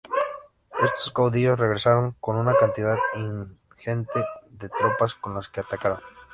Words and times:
Estos 0.81 1.11
caudillos 1.11 1.59
regresaron 1.59 2.15
con 2.19 2.35
una 2.35 2.55
cantidad 2.55 2.97
ingente 3.13 4.25
de 4.49 4.67
tropas, 4.67 5.13
con 5.13 5.35
las 5.35 5.47
que 5.47 5.59
atacaron. 5.59 5.99